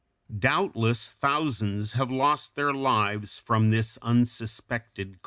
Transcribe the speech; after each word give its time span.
Doubtless 0.39 1.09
thousands 1.11 1.93
have 1.93 2.09
lost 2.09 2.55
their 2.55 2.73
lives 2.73 3.37
from 3.37 3.69
this 3.69 3.97
unsuspected 4.01 5.11
cause. 5.19 5.19